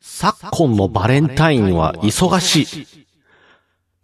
[0.00, 2.64] 昨今のバレンタインは忙しい。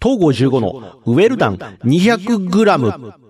[0.03, 3.24] 東郷15のウェルダン 200g。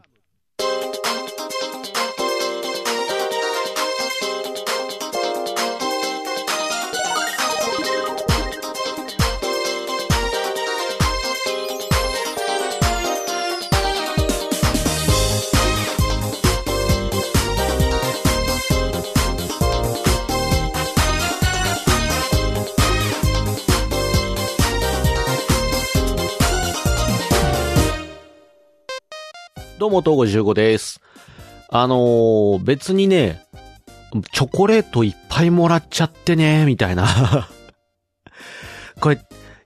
[29.84, 31.02] どうも、東郷15です。
[31.68, 33.44] あのー、別にね、
[34.32, 37.06] チョコレートいっぱいもらっちゃってね、みたいな。
[38.98, 39.20] これ、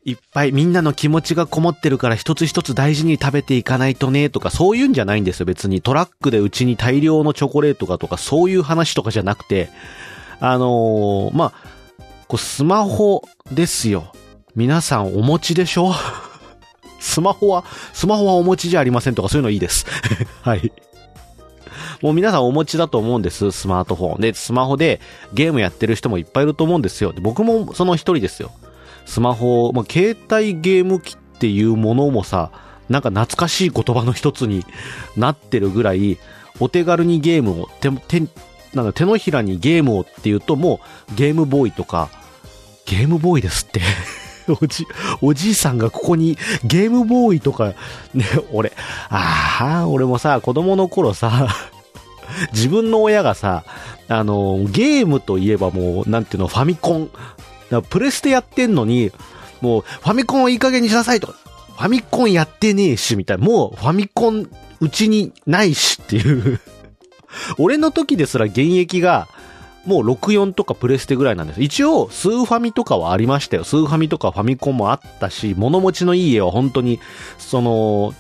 [0.05, 5.83] いっぱいみんなの気持ちがこもってるから一つ一つ大事に食べていかないとね、とかそういうんじゃないんですよ、別に。
[5.83, 9.71] トラックでうちに大量のチョコレートがとかそういう話とかじゃなくて、
[10.41, 11.53] あのー、まあ、
[12.27, 13.23] こうスマホ
[13.53, 14.13] ですよ。
[14.57, 15.95] 皆さんお持ちでしょ？
[16.99, 19.87] スマホは、スマホはお持ちじゃありませんとかそういうのいいです。
[20.43, 20.73] はい。
[22.03, 24.21] もう皆さんお持ちだと思うんです、スマートフォン。
[24.21, 25.01] で、スマホで
[25.33, 27.13] ゲームやってる人もいっぱいいると思うんですよ。
[27.13, 28.53] で僕もその一人ですよ。
[29.07, 32.51] スマホ、まあ、携帯ゲーム機っていうものもさ、
[32.89, 34.65] なんか懐かしい言葉の一つに
[35.17, 36.19] なってるぐらい、
[36.61, 38.21] お手軽にゲームを、手、手、
[38.75, 42.11] なんだ、手のひらにゲームをっていうともうゲームボーイとか、
[42.87, 43.81] ゲームボーイですって。
[44.61, 44.87] おじ、
[45.21, 47.75] おじいさんがここにゲームボーイとか、
[48.15, 48.73] ね、俺、
[49.09, 51.49] ああ、俺もさ、子供の頃さ、
[52.53, 53.65] 自分の親がさ、
[54.09, 57.11] あの、ゲームといえばもう、なんていうの、ファミコン。
[57.91, 59.13] プレステやってんのに、
[59.61, 61.35] もう、ファミコンをいい加減にしなさいとか、
[61.77, 63.45] ファミコンやってねえし、みたいな。
[63.45, 64.49] もう、ファミコン、
[64.81, 66.61] うちにないしっていう。
[67.59, 69.29] 俺の時ですら現役が、
[69.89, 71.63] もう64とかプレステぐらいなんです。
[71.63, 73.65] 一応、スーファミとかはありましたよ。
[73.65, 77.01] スーファミとかファミコンもあったし、物持ちのいい家は本当に、
[77.39, 78.13] その、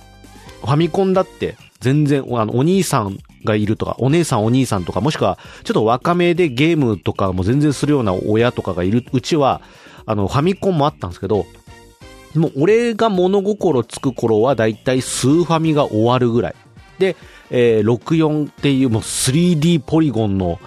[0.62, 9.60] ファミコンだって、全然、あの、お兄さんがいるとか、お姉さんお兄さんとか、もしくは、ちょっと若めでゲームとかも全然するような親とかがいるうちは、
[10.06, 11.44] あの、ファミコンもあったんですけど、
[12.34, 16.54] もう俺が物心つく頃はだいたいスーファミが終わるぐらい。
[16.98, 17.16] で、
[17.50, 20.58] えー、64っていうもう 3D ポリゴンの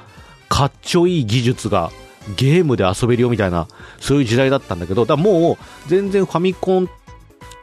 [0.51, 1.91] かっちょいい技術が
[2.35, 3.67] ゲームで遊べるよみたいな、
[4.01, 5.57] そういう時代だったんだけど、だもう
[5.87, 6.89] 全然ファミコン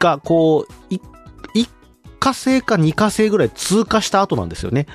[0.01, 1.69] がこう、1
[2.19, 4.87] 火星か2火星ぐらい通過した後なんですよね。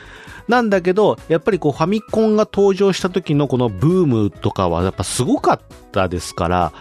[0.48, 5.62] なんだけど、やっぱりこうファミコンが登場した時のこのブームとかはやっぱすごかっ
[5.92, 6.74] たですから、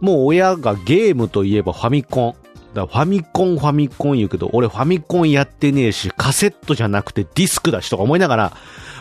[0.00, 2.34] もう親がゲームといえばファミコン。
[2.74, 8.52] だファミコンファミコン言うけど、俺ファミコンやってねえし、カセットじゃなくてディスクだしとか思いながら、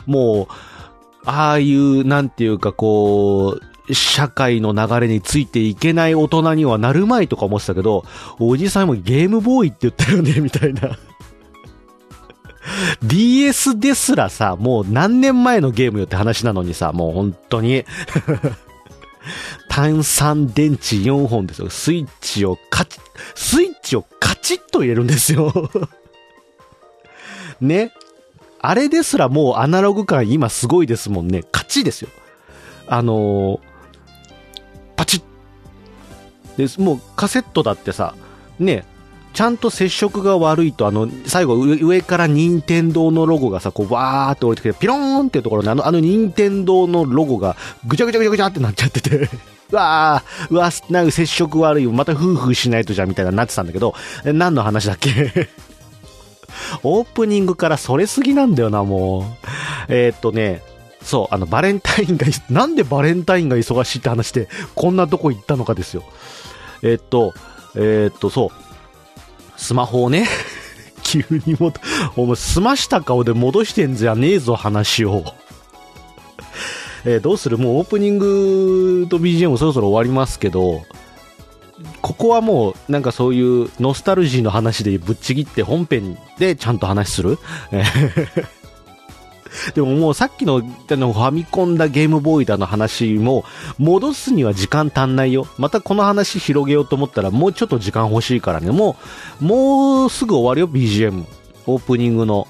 [0.07, 0.53] もう、
[1.30, 8.06] ああいう、なんていうかこう、社会の流れについていけない大人にはなるまいとか思ってたけど、
[8.40, 10.98] おじさんもゲームボーイって言ったよね、みたいな。
[13.04, 17.86] DS ですらさ、もう何年前のゲームよって話なのにさ、もう本当に
[19.70, 21.70] 炭酸電池4本ですよ。
[21.70, 23.02] スイッチをカチッ、
[23.36, 25.52] スイッチをカチッと入れるんですよ。
[27.62, 27.92] ね。
[28.62, 31.44] あれですらもうアナログ感今すごいですもんね。
[31.52, 32.09] カチですよ。
[32.88, 33.59] あのー、
[34.96, 35.24] パチッ。
[36.58, 36.81] です。
[36.81, 38.16] もうカセットだってさ、
[38.59, 38.84] ね、
[39.34, 47.56] ちゃんと接触が悪いと、あの、最後上から任天堂のロゴがさ、こうわーって降りてきて、ピローンっていうところにあの、あの任天堂のロゴが
[47.88, 49.30] ぐちゃぐちゃぐちゃぐちゃってなっちゃっててう
[49.75, 53.94] わー、うわ、なんか接触悪いまた夫婦しないとじゃんみたいななってたんだけど、
[54.25, 55.48] 何の話だっけ？
[56.84, 59.24] オープニングからそれすぎなんだよな、もう。
[59.90, 60.62] えー、っとね、
[61.02, 66.03] そう、あの、バレンタインが、 なんでバレンタインが忙しいって話で、こんなとこ行ったのかですよ。
[66.81, 67.34] えー、っと、
[67.75, 68.50] えー、っと、そう、
[69.58, 70.28] スマホをね、
[71.03, 71.74] 急にも、
[72.16, 75.24] お前、済ました顔で戻してんじゃねえぞ、話を。
[77.06, 77.58] えー、どうする？
[77.58, 80.84] もうオープニングと BGM そろそろ終わりますけど、
[82.01, 87.38] ここはもう、なんかそういうノスタルジーの話でぶっちぎって本編でちゃんと話する
[89.74, 93.44] でももうさっきのあのファミコンだゲームボーイだの話も
[93.78, 95.48] 戻すには時間足んないよ。
[95.57, 98.72] またこの話広げようと思ったらもうちょっと時間欲しいからね。
[98.72, 98.96] も
[99.42, 101.25] う、もうすぐ終わるよ BGM。
[101.66, 102.48] オープニングの。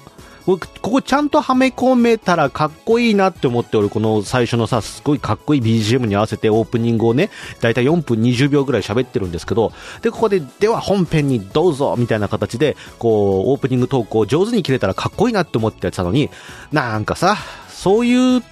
[0.58, 7.30] ここちゃんとはめ込めたらかっこいいなって思って俺この最初のさ、すごいかっこいい BGM に合わせてオープニングをね、
[7.60, 16.30] だいたい4分20秒ぐらい喋ってるんですけど、で、ここで、では本編にどうぞみたいな形で、こう、オープニングトークを上手に切れたらかっこいいなって思ってやってたのに、
[16.72, 17.36] なんかさ、
[17.68, 18.42] そういう、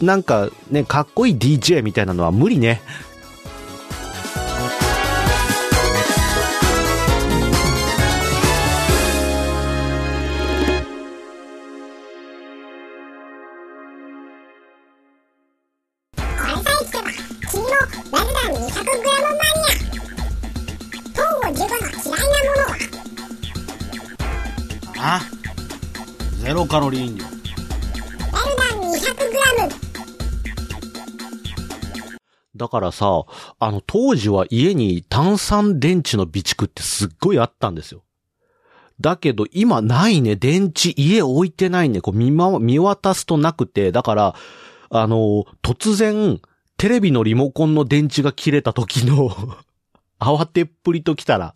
[0.00, 2.80] なんかね、かっこいい DJ みたいなのは無理ね。
[26.68, 27.24] カロリー飲料。
[27.24, 28.92] ウェルダン
[29.70, 29.74] 200g
[32.56, 33.24] だからさ、
[33.58, 38.02] あの、当時は家に炭酸電池の備蓄ってすっごいあったんですよ。
[39.00, 40.36] だけど今ないね。
[40.36, 42.00] 電池家置いてないね。
[42.00, 44.34] こう見ま、見渡すとなくて、だから、
[44.90, 46.40] あの、突然、
[46.76, 49.30] テレビのリモコンの電池が切れた時の
[50.20, 51.54] 慌てっぷりと来たら、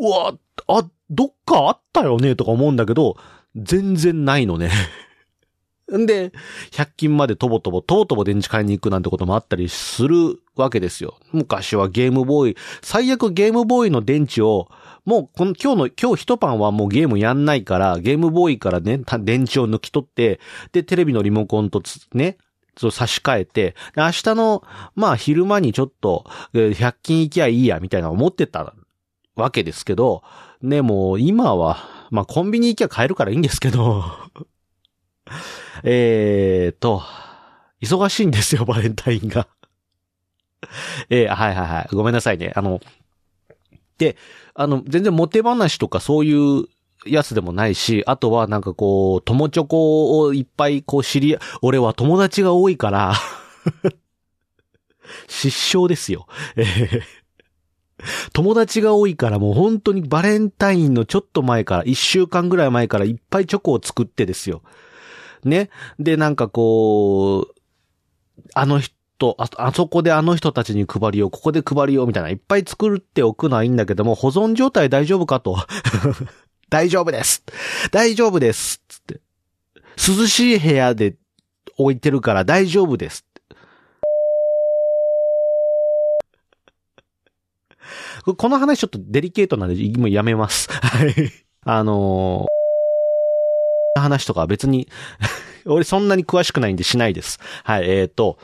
[0.00, 0.34] うわ、
[0.68, 2.34] あ、どっかあったよね？
[2.34, 3.16] とか思うんだけど、
[3.56, 4.70] 全然ないのね。
[5.98, 6.32] んで、
[6.70, 11.18] 100均までとぼとぼ、とぼとぼ電池買いに行くなんてこともあったりするわけですよ。
[11.32, 14.68] 昔はゲームボーイ、最悪ゲームボーイの電池を、
[15.04, 20.40] もうこの今日の、今日一晩はもうゲームやんないから、ゲームボーイからね、た電池を抜き取って、
[20.72, 22.38] で、テレビのリモコンとつね、
[22.76, 24.62] そう差し替えて、で明日の、
[24.94, 28.74] まあ昼間にちょっと、えー100均行きゃいいや、みたいな思ってた
[29.36, 30.22] わけですけど、
[30.62, 34.04] ね、もう今は、まあコンビニ行きゃ買えるからいいんですけど、
[35.84, 37.02] えーと、
[37.80, 39.48] 忙しいんですよ、バレンタインが。
[41.10, 41.88] えーはいはいはい。
[41.94, 42.52] ごめんなさいね。
[42.54, 42.80] あの、
[43.98, 44.16] で、
[44.54, 46.64] あの、全然モテ話とかそういう
[47.06, 53.14] やつでもないし、あとはなんかこう、友チョコをいっぱいこう知り、俺は友達が多いから、
[55.28, 56.26] 失笑ですよ。
[56.56, 57.21] えー
[58.32, 64.62] 友達が多いからもう本当にバレンタインのちょっと前から、一週間ぐらい前からいっぱいチョコを作ってですよ。
[65.44, 65.70] ね。
[65.98, 67.54] で、なんかこう、
[68.54, 75.56] あの人、あ、あそこであの人たちに配りよう、ここで配りようみたいな、いっぱい作っておくのはいいんだけども、保存状態大丈夫かと。
[76.70, 77.44] 大丈夫です。
[77.90, 78.82] 大丈夫です。
[78.88, 79.20] つって。
[79.98, 81.16] 涼しい部屋で
[81.76, 83.26] 置いてるから大丈夫です。
[88.24, 90.68] この話ちょっとデリケートなんで、もうやめます。
[90.72, 91.14] はい。
[91.64, 92.52] あのー
[94.00, 94.88] 話とか別に、
[95.66, 97.38] 俺そんなに詳しくないんでしないです。
[97.62, 98.38] はい、えーと、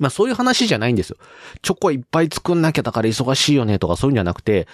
[0.00, 1.16] まあそういう話じゃないんですよ。
[1.62, 4.68] チョコいっぱい作んなきゃだから忙しいよねとかそういうんじゃなくて、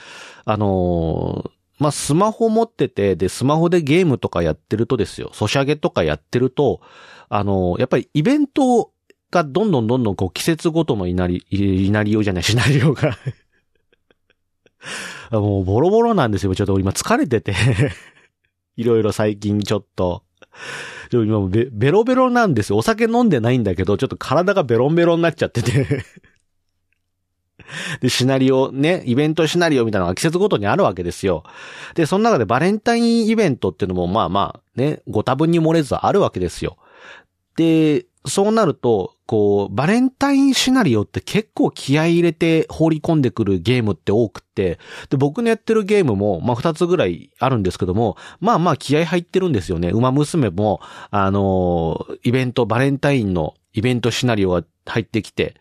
[0.44, 6.80] あのーまあスマホ持ってて、で、スマホでゲームとかやってるとですよ、ソシャゲとかやってると、
[7.28, 8.90] あのーやっぱりイベント
[9.30, 13.16] がどんどんどんどんこう季節ごとのいなり、いなりようじゃない、シナリオが。
[15.30, 16.54] もうボロボロなんですよ。
[16.54, 17.54] ちょっと今疲れてて。
[18.76, 20.22] いろいろ最近ちょっと。
[21.10, 22.78] ちょっと今もベベロベロなんですよ。
[22.78, 26.04] お酒飲んでないんだけど、ちょっと体がベロンベロになっちゃってて。
[28.00, 31.44] で、シナリオ、ね、イベントシナリオみたいなのが季節ごとにあるわけですよ。
[31.94, 36.78] で、その中でバレンタインイベントっていうのもまあまあ、ね、ご多分に漏れずあるわけですよ。
[37.56, 49.90] で、そうなると、こう、バレンタインシナリオって結構気合入れて放り込んでくるゲームって多くって、で、僕のやってるゲームも、まあ、二つぐらいあるんですけども、まあまあ気合入ってるんですよね。
[49.90, 50.80] 馬娘も、
[51.12, 55.54] あのーイベント、バレンタインのイベントシナリオが入ってきて、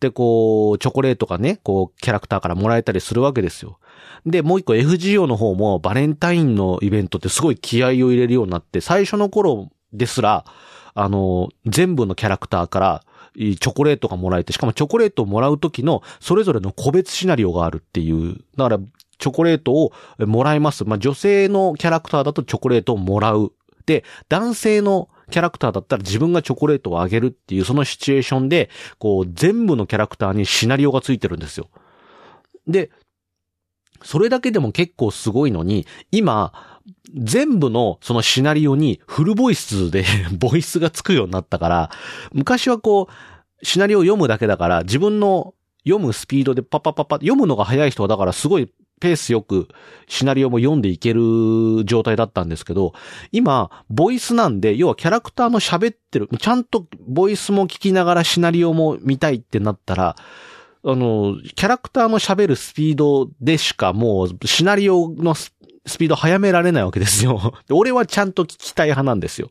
[0.00, 3.78] で、こう、チョコレートがね、こう、キャラクターからもらえたりするわけですよ。
[4.26, 10.44] で、もう一個 FGO の方も、バレンタインのイベントってすごい気合を入れるようになって、最初の頃ですら、
[10.94, 18.38] あの、全部のキャラクターから、チョコレートがもらえて、しかもチョコレートをもらう時の、それぞれの個別シナリオがあるっていう。
[18.56, 18.80] だから、
[19.18, 20.84] チョコレートをもらいます。
[20.84, 23.52] まあ、女性のキャラクターだとチョコレートをもらう。
[23.86, 31.68] で、男性のキャラクターだったら自分がチョコレートをあげるっていう、そのシチュエーションで、こう、全部のキャラクターにシナリオがついてるんですよ。
[32.66, 32.90] で、
[34.04, 36.52] それだけでも結構すごいのに、今、
[37.14, 40.04] 全部のそのシナリオにフルボイスで
[40.38, 41.90] ボイスがつくようになったから、
[42.32, 45.54] 昔はこう、シナリオを読むだけだから、自分の
[45.84, 48.68] 読むスピードでパッパパッパ、読むのが早い人はだからすごい
[49.02, 49.66] ペースよく
[50.06, 52.92] シナリオも読んでいける状態だったんですけど、
[53.32, 60.16] 今、ボイスなんで、要はキャラクターの喋ってる、ちゃんとボイスも聞きながらシナリオも見たいってなったら、
[60.84, 65.52] あの、キャラクターの喋るスピードでしかもうシナリオのス
[65.98, 67.54] ピード早められないわけですよ。
[67.70, 69.50] 俺はちゃんと聞きたい派なんですよ。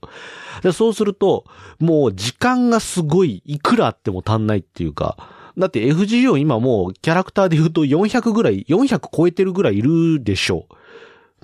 [0.62, 1.46] でそうすると、
[1.80, 5.18] もう時間がすごい、いくらあっても足んないっていうか、
[5.58, 10.76] だって FGO 今もうキャラクターで言うと400ぐらい、400超えてるぐらいいるでしょう。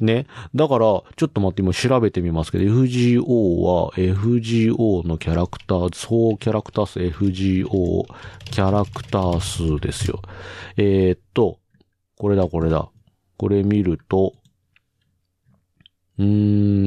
[0.04, 0.28] ね。
[0.56, 3.22] だから、ちょっと待って今調べてみますけど、FGO
[3.62, 8.06] は、FGO のキャラクター、総キャラクター数、FGO
[8.46, 10.22] キャラクター数ですよ。
[10.78, 11.60] えー、っと、
[12.18, 12.90] これだこれだ。
[13.38, 14.34] これ見ると、
[16.18, 16.26] うー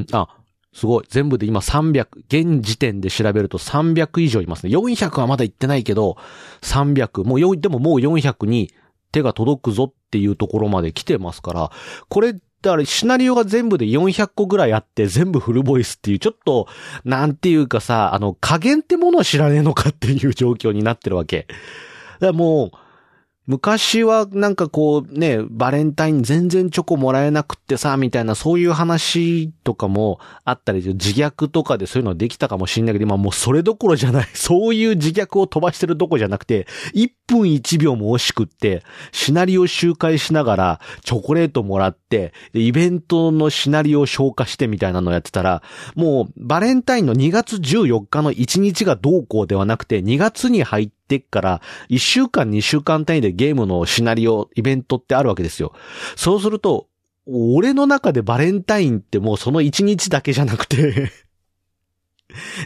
[0.00, 0.28] ん、あ、
[0.72, 1.04] すごい。
[1.08, 4.72] 全部で今300、現時点で調べると300以上いますね。
[4.72, 6.16] 400はまだ行ってないけど、
[6.62, 8.70] 300、もう4、でももう400に
[9.12, 11.70] 手が届くぞっていうところまで来てますから、
[12.08, 16.68] これ、だからシナリオが全部で400個ぐらいあって全部フルボイスっていうちょっと、
[17.04, 21.46] なんていうかさ、あの、加減ってものを知らねえのかっていう状況になってるわけ。
[21.48, 22.70] だからもう、
[23.50, 34.28] 昔はなんかこうね、バレンタイン全然チョコもらえなくってさ、みたいなそういう話とかもあったり、自虐とかでそういうのできたかもしんないけど、今もうそれどころじゃない。
[34.34, 45.64] そういう自虐を飛ばしてるどこじゃなくて、1分1秒も惜しくって、シナリオ周回しながらチョコレートもらって、イベントのシナリオを消化してみたいなのをやってたら、
[45.96, 55.72] もうバレンタインの2月14日の1日がどうこうではなくて、2月に入ってっから、1週間2週間単位でゲームのシナリオ、イベントってあるわけですよ。
[56.16, 56.88] そうすると、
[57.26, 61.12] 俺の中でバレンタインってもうその1日だけじゃなくて、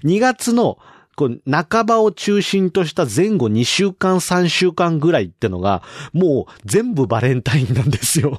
[0.04, 0.78] 2月の
[1.16, 5.82] こう半ばを中心とした前後2週間3週間ぐらいってのが、
[6.12, 8.38] もう全部バレンタインなんですよ。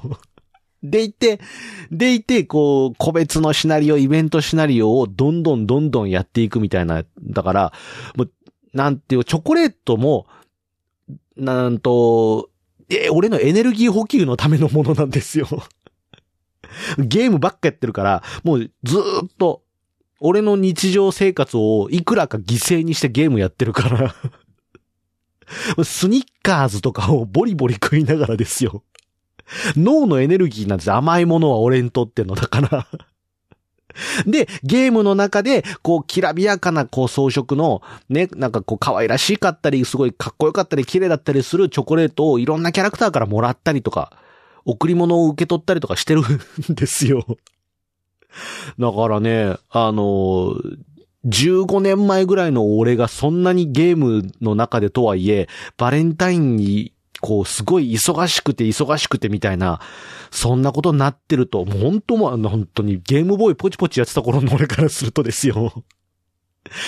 [0.82, 1.40] でいて、
[1.90, 7.72] でいて、こう、個別のシナリオ、イベントシナリオをどんどんどんどんやっていくみたいな、だから、
[8.14, 8.32] もう、
[8.76, 10.26] なんていう、チョコレートも、
[11.36, 12.50] なんと、
[12.90, 15.48] え、俺のエネルギー補給のためのものなんですよ。
[16.98, 19.62] ゲームばっかやってるから、もうずっと、
[20.20, 24.14] 俺の日常生活をいくらか犠牲にしてゲームやってるから。
[25.84, 28.82] スニッカーズとかをボリボリ食いながらですよ。
[29.76, 30.96] 脳のエネルギーなんですよ。
[30.96, 32.86] 甘いものは俺にとってのだから。
[34.26, 44.12] で、ゲームの中で、こう、きらびやかな、こう、装飾の、ね、なんかこう、可愛らしかったり、すごいかっこよかったり、綺麗だったりするチョコレートをいろんなキャラクターからもらったりとか、
[44.64, 46.22] 贈り物を受け取ったりとかしてる
[46.72, 47.24] んですよ。
[48.78, 50.54] だからね、あの、
[51.26, 56.92] 15年前ぐらいの俺がそんなにゲームの中でとはいえ、バレンタインに、
[57.26, 59.80] こう、すごい忙しくて忙しくてみたいな、
[60.30, 65.72] そんなことになってると、もう本当も、あの本当にゲームボーイポチポチやってた頃の俺からするとですよ。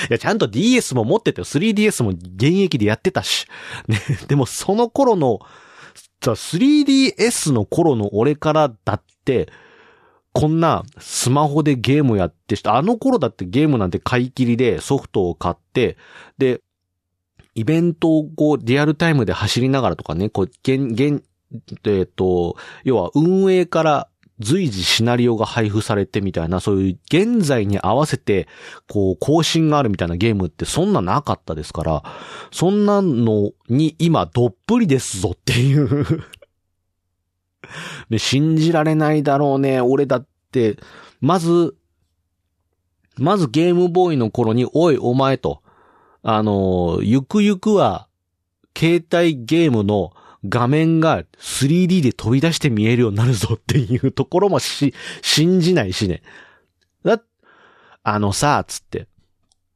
[0.09, 2.29] いや、ちゃんと DS も持ってて 3DS も現
[2.63, 3.49] 役でやってたし。
[3.89, 5.41] ね、でもその頃の、
[6.23, 9.49] さ、3DS の頃の俺からだって、
[10.33, 12.77] こんなスマホでゲームやってした。
[12.77, 15.97] あの頃だってゲームなんて買い切りでソフトを買って、
[16.39, 16.61] で、
[17.59, 21.25] イベントをこうリアルタイムで走りながらとかね、こう、現、現、
[21.85, 28.47] えっと、要は運営から随時シナリオが配布されてみたいな、そういう現在に合わせて、
[28.87, 32.05] こう、更新があるみたいなゲームってそんななかったですから、
[32.53, 36.23] そんなのに今どっぷりですぞっていう。
[38.09, 39.81] で 信じられないだろうね。
[39.81, 40.79] 俺だって、
[41.21, 41.75] まず、
[43.17, 45.61] まずゲームボーイの頃に、おい、お前と、
[46.23, 48.09] あの、ゆくゆくは、
[48.77, 50.13] 携帯ゲームの
[50.49, 56.23] 画面が 3D で飛び出して見えるようになるぞっていうところもし、信じないしね。
[57.05, 57.21] だ、
[58.03, 59.09] あのさ、つって。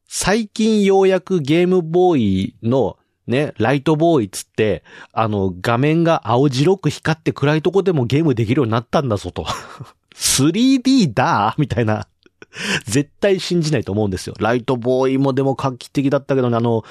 [0.07, 9.45] 最近ようやくゲームボーイのね、ライトボーイつって、あの、画面が青白く光って暗いとこでもゲームできるようになったんだぞと。
[10.15, 12.07] 3D だみたいな。
[12.85, 14.35] 絶対信じないと思うんですよ。
[14.39, 16.83] ライトボーイもでも画期的だったけどね、あの、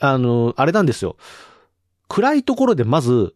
[0.00, 1.16] あの、あれなんですよ。
[2.08, 3.34] 暗いところでまず、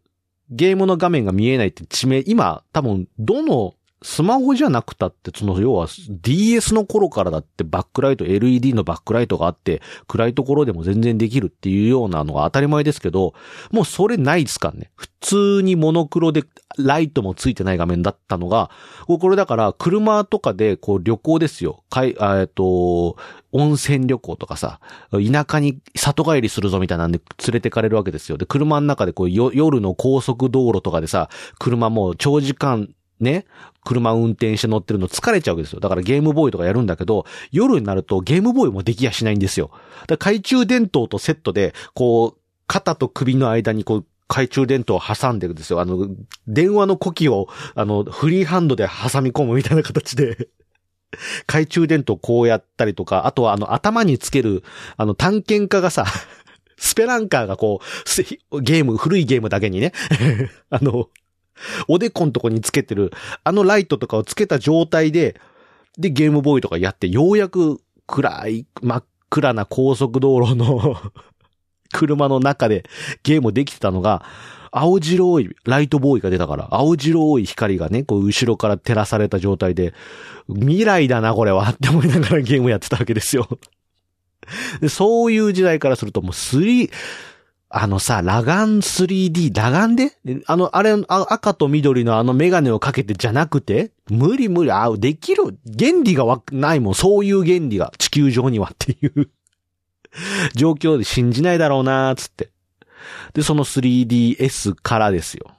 [0.51, 13.35] ゲームの画面が見えないって地名、今、多分、どの、スマホじゃなくたって、その、要は DS の頃からだってバックライト、LED のバックライトがあって、暗いところでも全然できるっていうようなのが当たり前ですけど、
[13.73, 14.91] もうそれないですからね。
[14.95, 16.45] 普通にモノクロで
[16.79, 18.71] ライトもついてない画面だったのが、
[19.09, 21.83] これだから車とかでこう旅行ですよ。
[21.91, 23.17] かい、えっと、
[23.51, 24.79] 温泉旅行とかさ、
[25.11, 28.39] 田舎に里帰りするぞみたいなんで連れてかれるわけですよ。
[28.39, 31.29] で、車の中でこう夜の高速道路とかでさ、
[31.59, 33.47] 車もう長時間ね、
[33.85, 35.81] 車運転して乗ってるの疲れちゃうわけですよ。
[35.81, 39.71] だからゲームボーイとかやるんだけど、夜になるとゲームボーイもできやしないんですよ。
[40.07, 45.81] だから懐中電灯とセットで、こう、肩と首の間にこう、懐中電灯を挟んでるんですよ。
[45.81, 46.09] あの、
[46.47, 50.49] 電話の呼気を、あの、フリーハンドで挟み込むみたいな形で、
[51.47, 54.63] 懐中電灯こうやったりとか、あとはあの、頭につける、
[54.97, 56.05] あの、探検家がさ、
[56.77, 57.81] スペランカーがこ
[58.53, 59.93] う、ゲーム、古いゲームだけにね、
[60.71, 61.09] あの、
[61.89, 63.13] おでこのとこにつけてる、
[63.45, 65.41] あのライトとかをつけた状態で、
[65.99, 70.97] で、ゲームボーイとかやって、ようやく暗い、真っ暗な高速道路の
[71.93, 72.85] 車の中で
[73.23, 74.25] ゲームできてたのが、
[74.71, 79.95] 青白いライトボーイが出たから、青白い光がね、こう後ろから照らされた状態で、
[80.49, 83.49] 未来だな、これはって思いながらゲームやってたわけですよ。
[84.81, 86.91] でそういう時代からするともう3、
[87.71, 90.13] あのさ、裸眼 3D、裸眼で？
[90.47, 93.93] あの、あれ、あ赤と緑のあのメガネをかけてじゃなくて？
[94.11, 99.29] 無理無理、あ、できる、原理がわないもん、そういう原理が地球上にはっていう
[100.57, 102.51] 状況で信じないだろうなーつって。
[103.35, 105.53] で、その 3DS からですよ。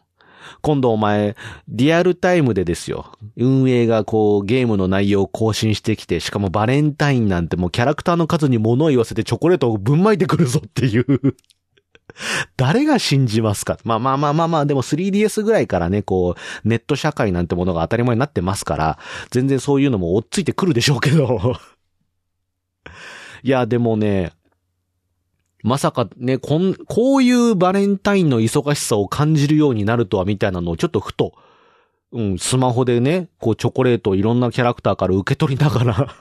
[0.62, 1.36] 今度お前、
[1.68, 3.14] リアルタイムでですよ。
[3.38, 11.36] 運営がこう、ゲームの内容を更新してきて、しかもバレンタインなんてもうキャラクターの数に物を言わせてチョコレートをぶんまいてくるぞっていう。
[12.58, 13.78] 誰が信じますか？
[13.84, 19.00] まあまあまあまあまあ、でも 3DS ぐらいからね、こう、ネット社会なんてものが当たり前になってますから、
[19.32, 21.56] 全然そういうのも追っついてくるでしょうけど。
[23.44, 24.32] いや、でもね、
[25.64, 31.34] まさかね、こん、こういうバレンタインの忙しさを感じるようになるとはみたいなのをちょっとふと、
[32.12, 36.16] うん、スマホでね、こうチョコレートをいろんなキャラクターから受け取りながら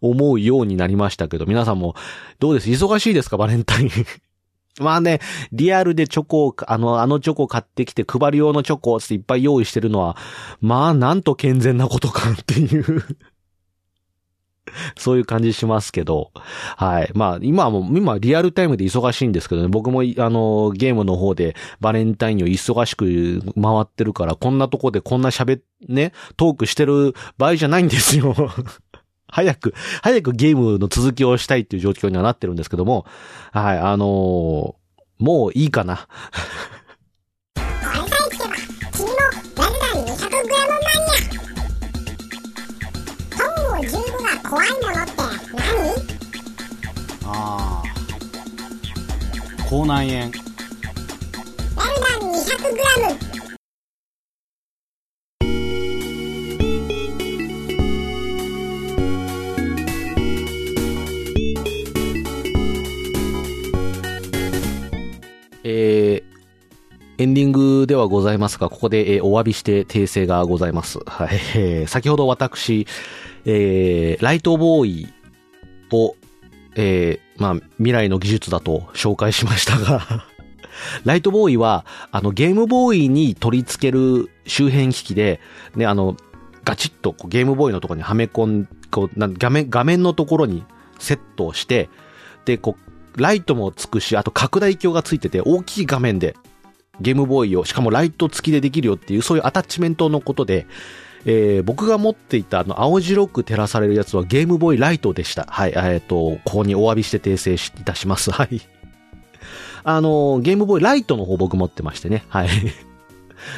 [0.00, 1.94] 思うようになりましたけど、皆さんも
[2.38, 2.68] どうです？
[2.70, 3.36] 忙しいですか？
[3.36, 3.90] バレンタイン。
[4.80, 5.18] まあね、
[5.50, 10.16] リアルでチョコを、あの、あのチョコ買ってきて配る用のチョコっていっぱい用意してるのは、
[10.60, 13.04] まあなんと健全なことかっていう
[14.96, 16.30] そういう感じしますけど。
[16.76, 17.10] はい。
[17.14, 28.34] まあ、今はもう、今リアルタイムで忙しいんですけどね、僕も、あの、ゲームの方でバレンタインを忙しく回ってるから、こんなとこでこんな喋、ね、トークしてる場合じゃないんですよ。
[29.30, 33.06] 早く、早くゲームの続きをしたいっていう状況にはなってるんですけども、
[33.52, 34.78] はい、あのー
[35.18, 35.96] もういいかな。
[35.96, 37.66] これ
[38.08, 38.54] さえ聞けば
[38.92, 39.16] 君も
[39.56, 41.12] ラルダン 200g マニア
[43.36, 43.48] 本
[43.80, 45.12] 郷15が怖いものって
[45.54, 45.68] 何
[47.24, 47.86] ああ
[49.68, 53.27] 口内炎ラルダン 200g
[65.70, 70.98] えー、エンディングではございますが、ここで、えーお詫びして訂正がございます。
[71.06, 71.28] はい。
[71.56, 72.86] えー先ほど私、
[73.44, 75.08] えー、ライトボーイ
[75.92, 76.16] を、
[76.74, 80.24] えー、まあ、未来の技術だと紹介しましたが、
[81.04, 85.40] ライトボーイは、あの、ゲームボーイに取り付ける周辺機器で、
[85.76, 86.16] ね、あの、
[86.64, 90.64] ガチッとゲームボーイのところにはめ込ん、こう、画面、画面のところに
[90.98, 91.90] セットをして、
[92.46, 92.87] で、こう、
[93.18, 96.36] ライトもつくし、あと拡大鏡がついてて、大きい画面で、
[97.00, 100.66] ゲームボーイを、しかもライト付きでできるよっていう、そういうアタッチメントのことで、
[101.24, 105.46] えー僕が持っていたあの、青白く照らされるやつはゲームボーイライトでした。
[105.48, 108.30] はい、えっ、と、ここにお詫びして訂正いたします。
[108.30, 108.60] はい。
[109.84, 112.24] あの、ゲームボーイライトの方僕持ってましてね。
[112.28, 112.48] はい。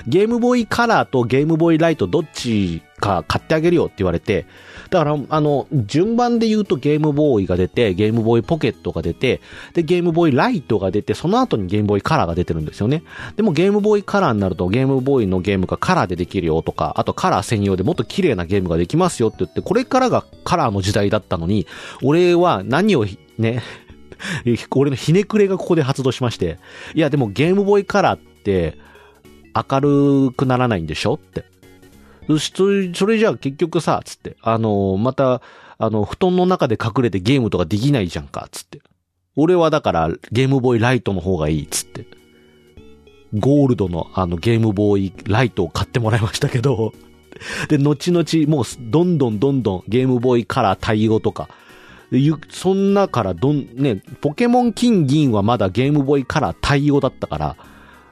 [0.07, 4.47] ゲームボーイカラーとゲームボーイライトどっちか買ってあげるよって言われて、
[4.91, 9.41] だから、あの、順番で言うとゲームボーイが出て、ゲームボーイポケットが出て、
[9.73, 13.05] で、ゲームボーイライトが出て、その後にゲームボーイカラーが出てるんですよね。
[13.37, 21.67] でもゲームボーイカラーになると、ゲームボーイのゲームがカラーでできるよとか、あとカラー専用でもっと綺麗なゲームができますよって言って、これからがカラーの時代だったのに、
[22.03, 23.07] 俺は何を
[23.39, 23.63] ね、
[24.75, 26.59] 俺のひねくれがここで発動しまして、
[26.95, 28.77] いやでもゲームボーイカラーって
[29.55, 29.81] 明
[30.27, 31.50] るくならないんでしょって。
[32.39, 35.43] そしそれじゃあ結局さ、つって、あの、また、
[35.79, 38.81] あの、布団の中で隠れてゲームとかできないじゃんか、つって。
[39.37, 42.07] 俺はだからゲームボーイライトの方がいい、つって。
[43.35, 46.93] ゴールドのあのゲームボーイライトを買ってもらいましたけど、
[47.69, 51.49] で、後々もうどんどんどんどんゲームボーイカラー対応とか、
[52.11, 57.57] でそんなからどん、ね、ポケモン金銀はまだゲームボーイカラー対応だったから、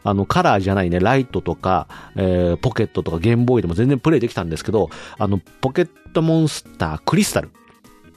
[0.08, 7.50] あの、カラーじゃないね、ライトとか、えー、ポケットとかゲームボーイでも全然プレイできたんですけど、あの、ポケットモンスター、クリスタル。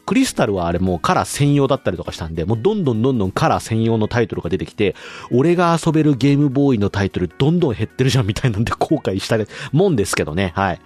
[0.05, 4.95] クリスタルはあれもうカラー専用だったりとかしたんで、もうどんどんどんどんカラー専用のタイトルが出てきて、
[5.31, 9.37] 俺が遊べるゲームボーイのタイトルどんどん減ってるじゃんみたいなんで後悔した
[9.71, 10.81] もんですけどね、はい。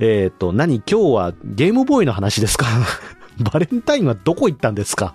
[0.00, 0.76] えっ、と、何？
[0.86, 2.66] 今日はゲームボーイの話ですか？
[3.52, 5.14] バレンタインはどこ行ったんですか？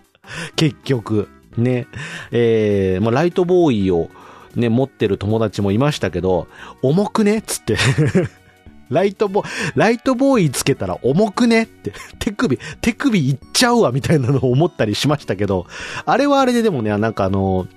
[0.55, 1.27] 結局。
[1.57, 1.85] ね。
[2.31, 4.09] えー、まあ、ライトボーイを
[4.55, 6.47] ね、持ってる友達もいましたけど、
[6.81, 7.39] 重くね？
[7.39, 7.77] っつって。
[8.89, 9.43] ライトボ、
[9.75, 11.63] ライトボーイつけたら重くね？
[11.63, 15.65] って、 手首、手首いっちゃうわみたいなのを思ったりしましたけど、
[16.05, 17.67] あれはあれででもね、なんかあの、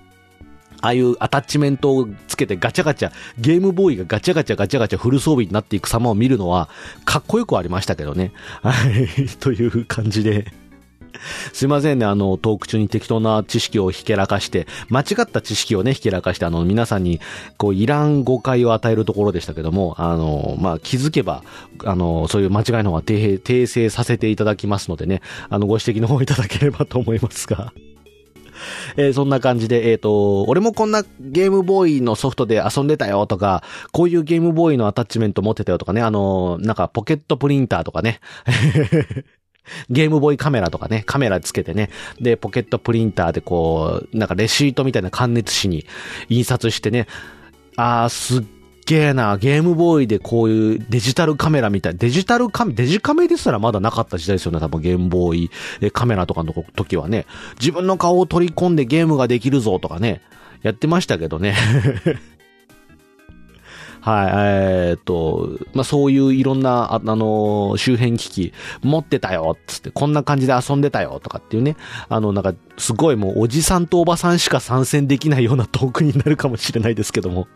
[0.82, 6.68] ああいうアタッチメントをつけてガチャガチャ、ゲームボーイがガチャガチャガチャガチャフル装備になっていく様を見るのは、
[7.04, 8.32] かっこよくありましたけどね。
[8.62, 10.52] はい、 という感じで。
[11.52, 17.20] すいませんね、あの、トーク中に適当な知識をひけらかして、間違った知識をね、ひけらかして、あの、皆さんに、
[17.56, 21.42] こう、いらん誤解を与えるところでしたけども、あの、まあ、気づけば、
[21.84, 27.72] あの、そういう間違いの方は訂正させていただきますのでね、あの、ご指摘の方いただければと思いますが。
[28.96, 38.20] えーそんな感じで、えっ、と、俺もこんなゲームボーイのソフトで遊んでたよとか、こういうゲームボーイのアタッチメント持ってたよとかね、あの、なんかポケットプリンターとかね、
[39.90, 45.86] ゲームボーイカメラとかね、カメラつけてね、で、ポケットプリンターでこう、なんかレシートみたいな感熱紙に
[46.28, 47.06] 印刷してね、
[47.76, 48.44] あー、すっ
[48.86, 55.50] げえな、ゲームボーイでこういうデジタルカメラみたい、デジタルカメ、デジカメですらまだなかった時代ですよね、多分ゲームボー
[55.84, 57.26] イカメラとかの時はね、
[57.58, 60.22] 自分の顔を取り込んでゲームができるぞとかね、
[60.62, 61.54] やってましたけどね。
[64.06, 71.76] はい、えーっと、まあ、そういういろんな、ああのー周辺機器持ってたよ、つって、こんな感じで遊んでたよ、とかっていうね、
[72.08, 77.48] あの、なんか、すごいもう、おじさんとおばさんしか参戦できないようなトークになるかもしれないですけども。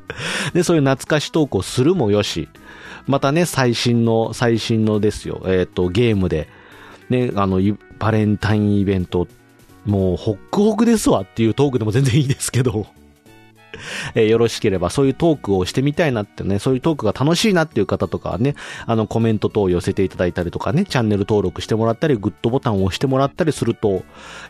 [0.54, 2.48] で、そういう懐かしトークをするもよし、
[3.06, 6.48] またね、最新の、最新のですよ、えーっと、ゲームで、
[7.10, 7.60] ね、あの、
[7.98, 9.28] バレンタインイベント、
[9.84, 12.86] もう、ホックホクですわっていうトークでも全然いいですけど、
[14.14, 18.54] えーよろしければそういうトークをしてみたいなってね、そういうトークが楽しいなっていう方とかはね、
[18.86, 24.02] あのコメント等を寄せていただいたりとかね、チャンネル登録してもらったり、グッドボタンを押してもらったりすると、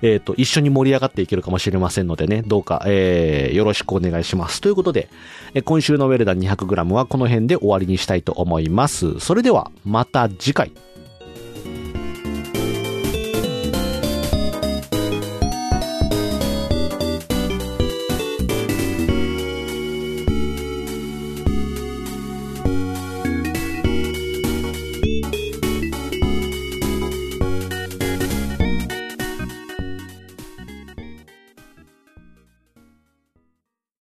[0.03, 4.61] えっ、と、一緒に盛り上がっていけるかもしれませんのでね、どうか、えーよろしくお願いします。
[4.61, 5.09] ということで、
[5.55, 9.19] え今週のウェルダン 200g はこの辺で終わりにしたいと思います。
[9.21, 10.73] それでは、また次回。